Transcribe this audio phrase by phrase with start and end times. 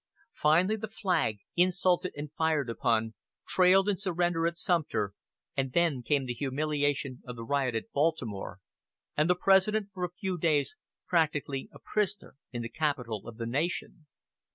[0.33, 3.13] Finally the flag, insulted and fired upon,
[3.47, 5.13] trailed in surrender at Sumter;
[5.55, 8.57] and then came the humiliation of the riot at Baltimore,
[9.15, 10.75] and the President for a few days
[11.05, 14.07] practically a prisoner in the capital of the nation.